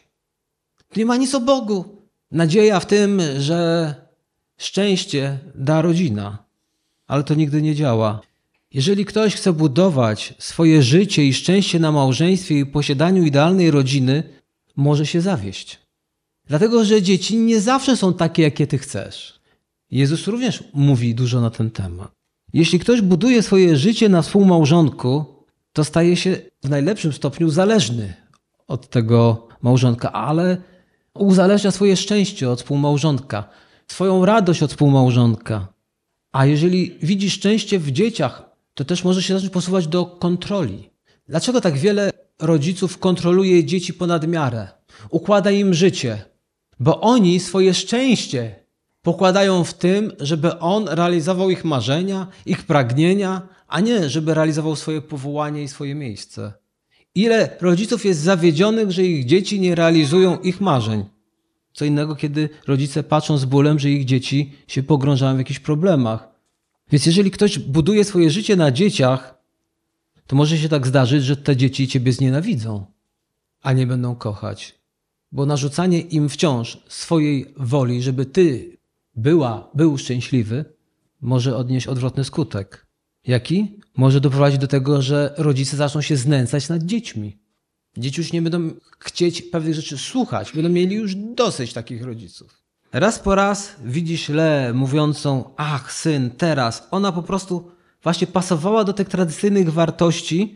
[0.95, 1.98] nie ma nic o Bogu.
[2.31, 3.93] Nadzieja w tym, że
[4.57, 6.37] szczęście da rodzina,
[7.07, 8.21] ale to nigdy nie działa.
[8.73, 14.23] Jeżeli ktoś chce budować swoje życie i szczęście na małżeństwie i posiadaniu idealnej rodziny,
[14.75, 15.79] może się zawieść.
[16.45, 19.39] Dlatego, że dzieci nie zawsze są takie, jakie ty chcesz.
[19.91, 22.11] Jezus również mówi dużo na ten temat.
[22.53, 25.25] Jeśli ktoś buduje swoje życie na współmałżonku,
[25.73, 28.13] to staje się w najlepszym stopniu zależny
[28.67, 30.57] od tego małżonka, ale
[31.13, 33.49] uzależnia swoje szczęście od współmałżonka,
[33.87, 35.67] swoją radość od współmałżonka.
[36.31, 40.89] A jeżeli widzi szczęście w dzieciach, to też może się zacząć posuwać do kontroli.
[41.27, 44.67] Dlaczego tak wiele rodziców kontroluje dzieci ponad miarę?
[45.09, 46.25] Układa im życie,
[46.79, 48.55] bo oni swoje szczęście
[49.01, 55.01] pokładają w tym, żeby on realizował ich marzenia, ich pragnienia, a nie żeby realizował swoje
[55.01, 56.53] powołanie i swoje miejsce.
[57.15, 61.05] Ile rodziców jest zawiedzionych, że ich dzieci nie realizują ich marzeń?
[61.73, 66.29] Co innego, kiedy rodzice patrzą z bólem, że ich dzieci się pogrążają w jakichś problemach.
[66.91, 69.39] Więc jeżeli ktoś buduje swoje życie na dzieciach,
[70.27, 72.85] to może się tak zdarzyć, że te dzieci ciebie znienawidzą,
[73.61, 74.75] a nie będą kochać.
[75.31, 78.77] Bo narzucanie im wciąż swojej woli, żeby ty
[79.15, 80.65] była, był szczęśliwy,
[81.21, 82.85] może odnieść odwrotny skutek.
[83.27, 83.78] Jaki?
[83.97, 87.37] Może doprowadzić do tego, że rodzice zaczną się znęcać nad dziećmi.
[87.97, 92.63] Dzieci już nie będą chcieć pewnych rzeczy słuchać, będą mieli już dosyć takich rodziców.
[92.91, 96.87] Raz po raz widzisz Le mówiącą, ach syn, teraz.
[96.91, 97.71] Ona po prostu
[98.03, 100.55] właśnie pasowała do tych tradycyjnych wartości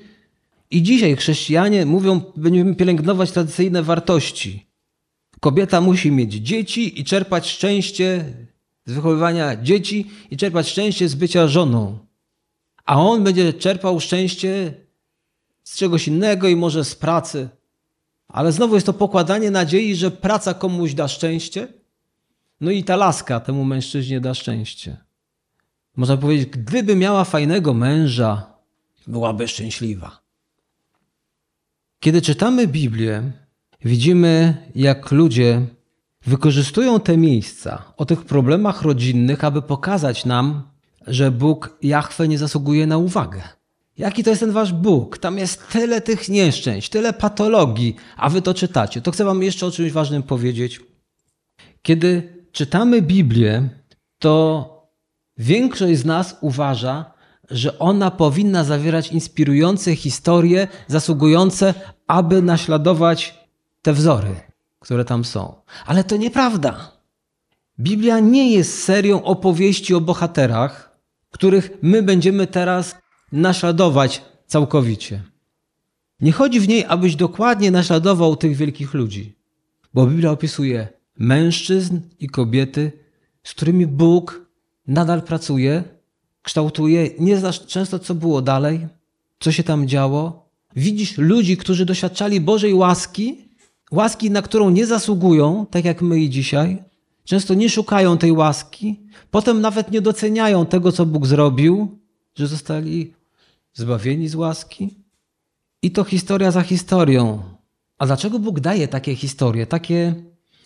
[0.72, 4.66] i dzisiaj chrześcijanie mówią, będziemy pielęgnować tradycyjne wartości.
[5.40, 8.26] Kobieta musi mieć dzieci i czerpać szczęście
[8.86, 12.00] z wychowywania dzieci i czerpać szczęście z bycia żoną
[12.86, 14.74] a on będzie czerpał szczęście
[15.64, 17.50] z czegoś innego i może z pracy.
[18.28, 21.68] Ale znowu jest to pokładanie nadziei, że praca komuś da szczęście.
[22.62, 24.98] No i ta laska temu mężczyźnie da szczęście.
[25.96, 28.54] Można powiedzieć, gdyby miała fajnego męża,
[29.08, 30.24] byłaby szczęśliwa.
[32.00, 33.32] Kiedy czytamy Biblię,
[33.86, 35.62] widzimy, jak ludzie
[36.26, 40.73] wykorzystują te miejsca o tych problemach rodzinnych, aby pokazać nam,
[41.08, 43.42] że Bóg Jahwe nie zasługuje na uwagę.
[43.98, 45.18] Jaki to jest ten wasz Bóg?
[45.18, 49.02] Tam jest tyle tych nieszczęść, tyle patologii, a wy to czytacie.
[49.02, 50.82] To chcę wam jeszcze o czymś ważnym powiedzieć.
[51.82, 53.70] Kiedy czytamy Biblię,
[54.20, 54.70] to
[55.38, 57.14] większość z nas uważa,
[57.50, 61.74] że ona powinna zawierać inspirujące historie, zasługujące,
[62.08, 63.40] aby naśladować
[63.82, 64.36] te wzory.
[64.80, 65.56] które tam są.
[65.86, 66.92] Ale to nieprawda.
[67.80, 70.93] Biblia nie jest serią opowieści o bohaterach,
[71.34, 72.96] których my będziemy teraz
[73.32, 75.22] naśladować całkowicie.
[76.20, 79.36] Nie chodzi w niej, abyś dokładnie naśladował tych wielkich ludzi,
[79.94, 82.92] bo Biblia opisuje mężczyzn i kobiety,
[83.44, 84.46] z którymi Bóg
[84.88, 85.84] nadal pracuje,
[86.42, 87.10] kształtuje.
[87.20, 88.88] Nie znasz często, co było dalej,
[89.40, 90.50] co się tam działo.
[90.76, 93.38] Widzisz ludzi, którzy doświadczali Bożej łaski,
[93.92, 96.84] łaski, na którą nie zasługują, tak jak my i dzisiaj.
[97.24, 99.00] Często nie szukają tej łaski,
[99.32, 102.00] potem nawet nie doceniają tego, co Bóg zrobił,
[102.36, 103.14] że zostali
[103.74, 105.04] zbawieni z łaski.
[105.82, 107.44] I to historia za historią.
[107.98, 110.16] A dlaczego Bóg daje takie historie, takie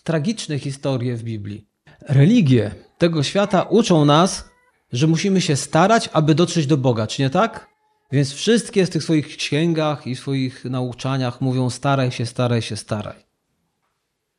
[0.02, 1.66] tragiczne historie w Biblii?
[2.00, 4.44] Religie tego świata uczą nas,
[4.92, 7.68] że musimy się starać, aby dotrzeć do Boga, czy nie tak?
[8.12, 13.24] Więc wszystkie z tych swoich księgach i swoich nauczaniach mówią: staraj się, staraj się, staraj.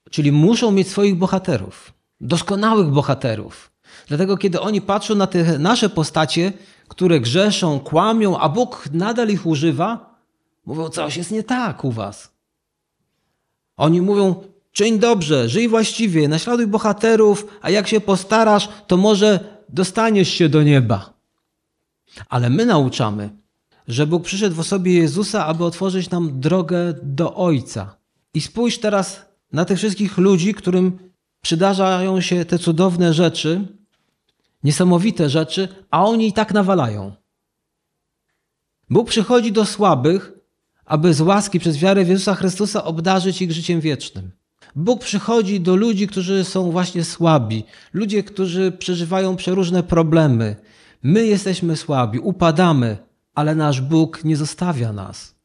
[0.09, 3.71] Czyli muszą mieć swoich bohaterów, doskonałych bohaterów.
[4.07, 6.53] Dlatego, kiedy oni patrzą na te nasze postacie,
[6.87, 10.15] które grzeszą, kłamią, a Bóg nadal ich używa,
[10.65, 12.31] mówią: coś jest nie tak u was.
[13.77, 20.29] Oni mówią: czyń dobrze, żyj właściwie, naśladuj bohaterów, a jak się postarasz, to może dostaniesz
[20.29, 21.13] się do nieba.
[22.29, 23.29] Ale my nauczamy,
[23.87, 27.95] że Bóg przyszedł w osobie Jezusa, aby otworzyć nam drogę do Ojca.
[28.33, 31.08] I spójrz teraz na tych wszystkich ludzi, którym
[31.41, 33.67] przydarzają się te cudowne rzeczy,
[34.63, 37.11] niesamowite rzeczy, a oni i tak nawalają.
[38.89, 40.31] Bóg przychodzi do słabych,
[40.85, 44.31] aby z łaski przez wiarę w Jezusa Chrystusa obdarzyć ich życiem wiecznym.
[44.75, 50.55] Bóg przychodzi do ludzi, którzy są właśnie słabi, ludzie, którzy przeżywają przeróżne problemy.
[51.03, 52.97] My jesteśmy słabi, upadamy,
[53.35, 55.35] ale nasz Bóg nie zostawia nas.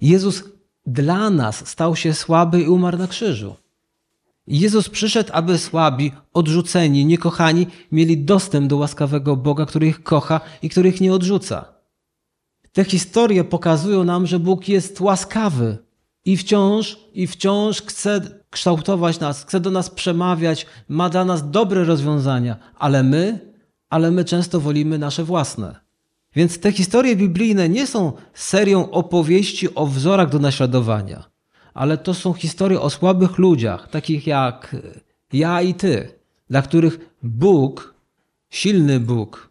[0.00, 0.44] Jezus
[0.86, 3.56] dla nas stał się słaby i umarł na krzyżu.
[4.46, 10.68] Jezus przyszedł, aby słabi, odrzuceni, niekochani mieli dostęp do łaskawego Boga, który ich kocha i
[10.68, 11.64] który ich nie odrzuca.
[12.72, 15.78] Te historie pokazują nam, że Bóg jest łaskawy
[16.24, 21.84] i wciąż, i wciąż chce kształtować nas, chce do nas przemawiać, ma dla nas dobre
[21.84, 23.52] rozwiązania, ale my,
[23.90, 25.80] ale my często wolimy nasze własne.
[26.36, 31.31] Więc te historie biblijne nie są serią opowieści o wzorach do naśladowania,
[31.74, 34.76] ale to są historie o słabych ludziach, takich jak
[35.32, 36.08] ja i ty,
[36.50, 37.94] dla których Bóg,
[38.50, 39.50] silny Bóg,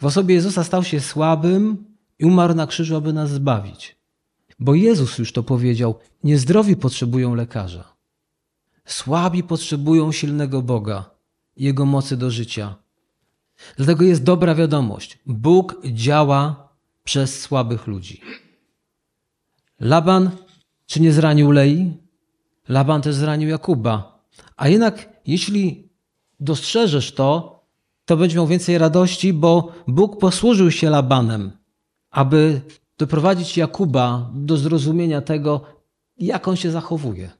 [0.00, 1.84] w osobie Jezusa stał się słabym
[2.18, 3.96] i umarł na krzyżu, aby nas zbawić.
[4.58, 7.92] Bo Jezus już to powiedział: Niezdrowi potrzebują lekarza.
[8.84, 11.10] Słabi potrzebują silnego Boga,
[11.56, 12.74] Jego mocy do życia.
[13.76, 15.18] Dlatego jest dobra wiadomość.
[15.26, 16.68] Bóg działa
[17.04, 18.20] przez słabych ludzi.
[19.80, 20.30] Laban
[20.92, 21.92] czy nie zranił Lei?
[22.68, 24.24] Laban też zranił Jakuba.
[24.56, 25.88] A jednak jeśli
[26.40, 27.60] dostrzeżesz to,
[28.04, 31.52] to będziesz miał więcej radości, bo Bóg posłużył się Labanem,
[32.10, 32.60] aby
[32.98, 35.60] doprowadzić Jakuba do zrozumienia tego,
[36.18, 37.30] jak on się zachowuje.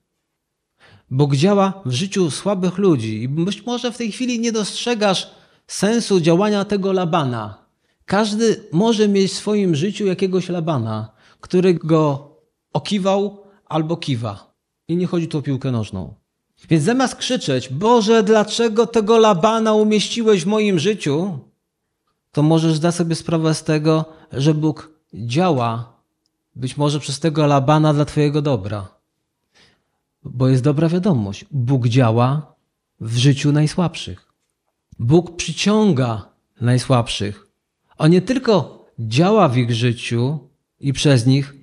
[1.10, 5.30] Bóg działa w życiu słabych ludzi i być może w tej chwili nie dostrzegasz
[5.66, 7.64] sensu działania tego Labana.
[8.04, 12.32] Każdy może mieć w swoim życiu jakiegoś Labana, który go
[12.72, 13.41] okiwał
[13.72, 14.54] albo kiwa.
[14.88, 16.14] I nie chodzi tu o piłkę nożną.
[16.70, 21.38] Więc zamiast krzyczeć, Boże, dlaczego tego Labana umieściłeś w moim życiu?
[22.32, 25.92] To możesz zdać sobie sprawę z tego, że Bóg działa
[26.56, 28.88] być może przez tego Labana dla Twojego dobra.
[30.24, 31.44] Bo jest dobra wiadomość.
[31.50, 32.54] Bóg działa
[33.00, 34.32] w życiu najsłabszych.
[34.98, 36.28] Bóg przyciąga
[36.60, 37.46] najsłabszych.
[37.98, 40.38] On nie tylko działa w ich życiu
[40.80, 41.54] i przez nich,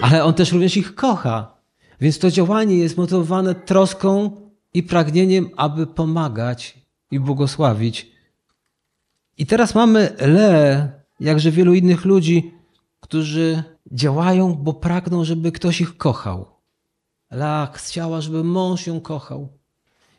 [0.00, 1.56] ale on też również ich kocha.
[2.00, 4.30] Więc to działanie jest motywowane troską
[4.74, 6.78] i pragnieniem, aby pomagać
[7.10, 8.10] i błogosławić.
[9.38, 10.88] I teraz mamy Le,
[11.20, 12.54] jakże wielu innych ludzi,
[13.00, 16.46] którzy działają, bo pragną, żeby ktoś ich kochał.
[17.30, 19.48] Lea chciała, żeby mąż ją kochał.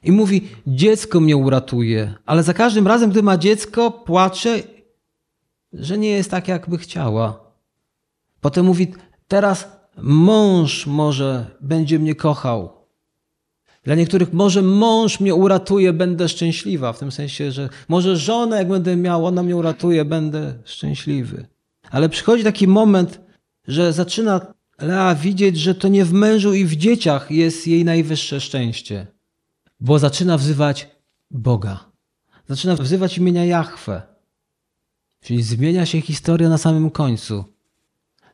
[0.04, 4.60] I mówi: Dziecko mnie uratuje, ale za każdym razem, gdy ma dziecko, płacze,
[5.74, 7.40] że nie jest tak, jakby chciała.
[8.42, 8.94] Potem mówi:
[9.28, 9.68] Teraz
[9.98, 12.78] mąż może będzie mnie kochał.
[13.84, 16.94] Dla niektórych może mąż mnie uratuje, będę szczęśliwa.
[16.94, 21.48] W tym sensie, że może żonę, jak będę miał, ona mnie uratuje, będę szczęśliwy.
[21.92, 23.22] Ale przychodzi taki moment,
[23.68, 28.42] że zaczyna Lea widzieć, że to nie w mężu i w dzieciach jest jej najwyższe
[28.42, 29.08] szczęście,
[29.80, 30.90] bo zaczyna wzywać
[31.32, 31.86] Boga.
[32.50, 34.02] Zaczyna wzywać imienia Jahwe.
[35.24, 37.57] Czyli zmienia się historia na samym końcu.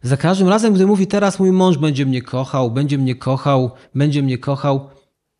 [0.04, 4.24] Za każdym razem, gdy mówi teraz mój mąż będzie mnie kochał, będzie mnie kochał, będzie
[4.24, 4.90] mnie kochał,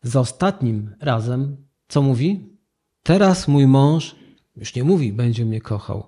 [0.02, 1.56] Za ostatnim razem,
[1.88, 2.56] co mówi?
[3.02, 4.16] Teraz mój mąż
[4.56, 6.06] już nie mówi, będzie mnie kochał.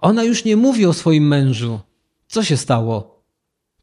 [0.00, 1.80] Ona już nie mówi o swoim mężu.
[2.26, 3.24] Co się stało?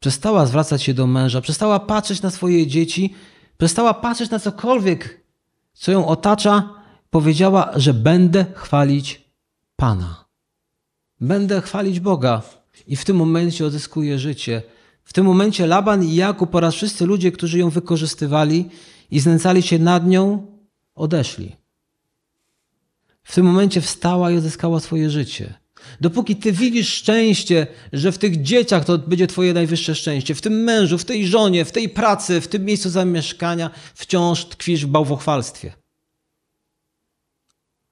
[0.00, 3.14] Przestała zwracać się do męża, przestała patrzeć na swoje dzieci,
[3.58, 5.26] przestała patrzeć na cokolwiek,
[5.72, 6.74] co ją otacza.
[7.10, 9.28] Powiedziała, że będę chwalić
[9.76, 10.24] Pana.
[11.20, 12.42] Będę chwalić Boga.
[12.86, 14.62] I w tym momencie odzyskuje życie.
[15.04, 18.68] W tym momencie Laban i Jakub oraz wszyscy ludzie, którzy ją wykorzystywali
[19.10, 20.46] i znęcali się nad nią,
[20.94, 21.56] odeszli.
[23.22, 25.54] W tym momencie wstała i odzyskała swoje życie.
[26.00, 30.52] Dopóki ty widzisz szczęście, że w tych dzieciach to będzie twoje najwyższe szczęście, w tym
[30.52, 35.72] mężu, w tej żonie, w tej pracy, w tym miejscu zamieszkania, wciąż tkwisz w bałwochwalstwie.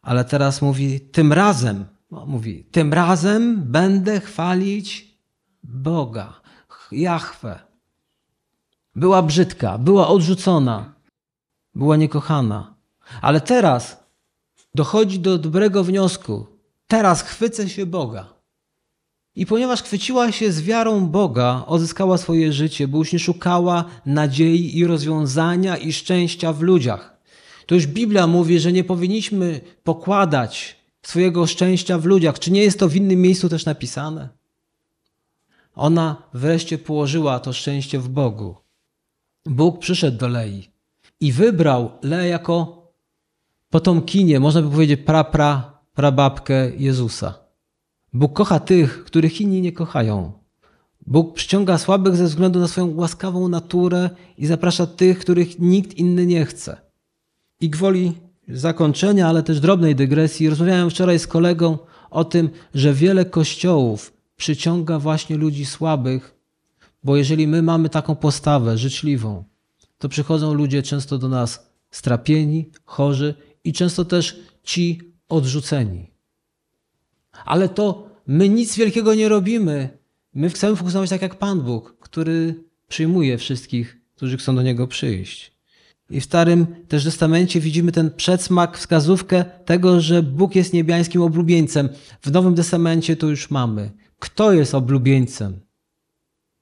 [0.02, 5.18] Ale teraz mówi, tym razem, mówi, tym razem będę chwalić
[5.62, 6.40] Boga,
[6.92, 7.58] Jahwe.
[8.96, 10.94] Była brzydka, była odrzucona,
[11.74, 12.74] była niekochana.
[13.22, 14.04] Ale teraz
[14.74, 16.46] dochodzi do dobrego wniosku.
[16.86, 18.34] Teraz chwycę się Boga.
[19.34, 24.78] I ponieważ chwyciła się z wiarą Boga, odzyskała swoje życie, bo już nie szukała nadziei
[24.78, 27.16] i rozwiązania i szczęścia w ludziach.
[27.66, 32.38] To już Biblia mówi, że nie powinniśmy pokładać swojego szczęścia w ludziach.
[32.38, 34.28] Czy nie jest to w innym miejscu też napisane?
[35.74, 38.56] Ona wreszcie położyła to szczęście w Bogu.
[39.46, 40.70] Bóg przyszedł do Lei
[41.20, 42.82] i wybrał Leę jako
[43.70, 47.34] potomkinię, można by powiedzieć pra, pra, prababkę Jezusa.
[48.12, 50.32] Bóg kocha tych, których inni nie kochają.
[51.06, 56.26] Bóg przyciąga słabych ze względu na swoją łaskawą naturę i zaprasza tych, których nikt inny
[56.26, 56.80] nie chce.
[57.60, 58.12] I gwoli
[58.52, 61.78] zakończenia, ale też drobnej dygresji, rozmawiałem wczoraj z kolegą
[62.10, 66.34] o tym, że wiele kościołów przyciąga właśnie ludzi słabych,
[67.04, 69.44] bo jeżeli my mamy taką postawę życzliwą,
[69.98, 73.34] to przychodzą ludzie często do nas strapieni, chorzy
[73.64, 76.10] i często też ci odrzuceni.
[77.44, 79.98] Ale to my nic wielkiego nie robimy.
[80.34, 85.59] My chcemy funkcjonować tak jak Pan Bóg, który przyjmuje wszystkich, którzy chcą do Niego przyjść.
[86.10, 91.88] I w Starym też Testamencie widzimy ten przedsmak, wskazówkę tego, że Bóg jest niebiańskim oblubieńcem.
[92.22, 93.90] W Nowym Testamencie to już mamy.
[94.18, 95.60] Kto jest oblubieńcem?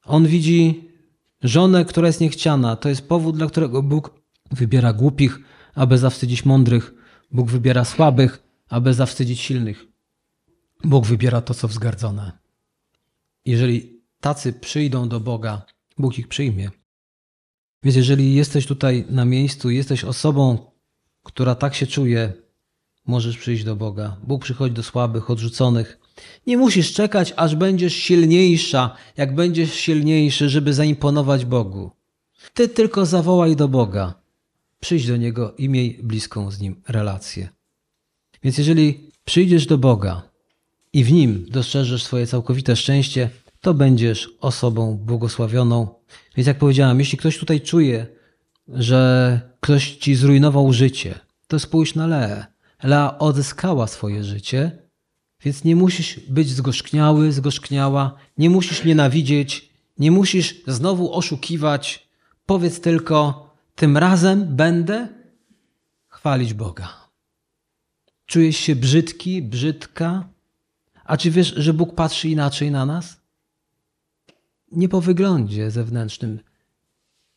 [0.05, 0.89] On widzi
[1.43, 2.75] żonę, która jest niechciana.
[2.75, 4.21] To jest powód, dla którego Bóg
[4.51, 5.39] wybiera głupich,
[5.75, 6.93] aby zawstydzić mądrych.
[7.31, 9.85] Bóg wybiera słabych, aby zawstydzić silnych.
[10.83, 12.31] Bóg wybiera to, co wzgardzone.
[13.45, 15.65] Jeżeli tacy przyjdą do Boga,
[15.97, 16.69] Bóg ich przyjmie.
[17.83, 20.71] Więc jeżeli jesteś tutaj na miejscu, jesteś osobą,
[21.23, 22.33] która tak się czuje,
[23.05, 24.17] możesz przyjść do Boga.
[24.23, 25.99] Bóg przychodzi do słabych, odrzuconych.
[26.47, 31.91] Nie musisz czekać, aż będziesz silniejsza, jak będziesz silniejszy, żeby zaimponować Bogu.
[32.53, 34.13] Ty tylko zawołaj do Boga.
[34.79, 37.49] Przyjdź do Niego i miej bliską z Nim relację.
[38.43, 40.21] Więc jeżeli przyjdziesz do Boga
[40.93, 43.29] i w Nim dostrzeżesz swoje całkowite szczęście,
[43.61, 45.87] to będziesz osobą błogosławioną.
[46.35, 48.07] Więc jak powiedziałem, jeśli ktoś tutaj czuje,
[48.67, 52.45] że ktoś ci zrujnował życie, to spójrz na Leę.
[52.83, 54.71] Lea odzyskała swoje życie,
[55.43, 62.09] więc nie musisz być zgorzkniały, zgorzkniała, nie musisz nienawidzieć, nie musisz znowu oszukiwać.
[62.45, 65.07] Powiedz tylko, tym razem będę
[66.07, 66.89] chwalić Boga.
[68.25, 70.29] Czujesz się brzydki, brzydka?
[71.05, 73.18] A czy wiesz, że Bóg patrzy inaczej na nas?
[74.71, 76.39] Nie po wyglądzie zewnętrznym.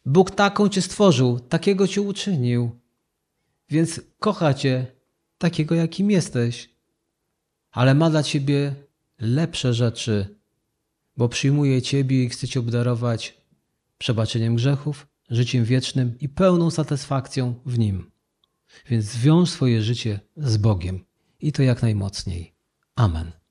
[0.07, 2.71] Bóg taką cię stworzył, takiego cię uczynił.
[3.69, 4.87] Więc kocha cię
[5.39, 6.71] takiego, jakim jesteś.
[7.71, 8.75] Ale ma dla ciebie
[9.19, 10.37] lepsze rzeczy,
[11.17, 13.43] bo przyjmuje ciebie i chce cię obdarować
[13.99, 18.11] przebaczeniem grzechów, życiem wiecznym i pełną satysfakcją w nim.
[18.89, 21.05] Więc zwiąż swoje życie z Bogiem
[21.41, 22.55] i to jak najmocniej.
[22.95, 23.42] Amen.